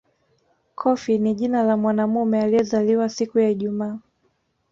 Kofi 0.75 1.17
ni 1.17 1.33
jina 1.33 1.63
la 1.63 1.77
mwanamume 1.77 2.41
aliyezaliwa 2.41 3.09
siku 3.09 3.39
ya 3.39 3.49
Ijumaa 3.49 3.99